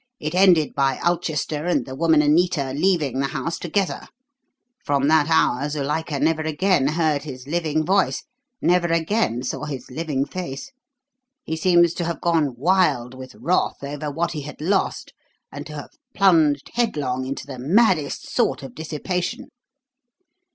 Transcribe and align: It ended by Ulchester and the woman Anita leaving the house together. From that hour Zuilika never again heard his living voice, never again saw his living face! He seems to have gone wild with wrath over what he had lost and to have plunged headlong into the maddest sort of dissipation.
It 0.19 0.33
ended 0.33 0.73
by 0.73 0.97
Ulchester 1.03 1.67
and 1.67 1.85
the 1.85 1.93
woman 1.93 2.23
Anita 2.23 2.73
leaving 2.75 3.19
the 3.19 3.27
house 3.27 3.59
together. 3.59 4.07
From 4.83 5.07
that 5.09 5.29
hour 5.29 5.69
Zuilika 5.69 6.19
never 6.19 6.41
again 6.41 6.87
heard 6.87 7.21
his 7.21 7.45
living 7.45 7.85
voice, 7.85 8.23
never 8.63 8.87
again 8.87 9.43
saw 9.43 9.65
his 9.65 9.91
living 9.91 10.25
face! 10.25 10.71
He 11.43 11.55
seems 11.55 11.93
to 11.93 12.05
have 12.05 12.19
gone 12.19 12.55
wild 12.57 13.13
with 13.13 13.35
wrath 13.35 13.83
over 13.83 14.09
what 14.09 14.31
he 14.31 14.41
had 14.41 14.59
lost 14.59 15.13
and 15.51 15.67
to 15.67 15.73
have 15.75 15.91
plunged 16.15 16.71
headlong 16.73 17.23
into 17.27 17.45
the 17.45 17.59
maddest 17.59 18.27
sort 18.27 18.63
of 18.63 18.73
dissipation. 18.73 19.49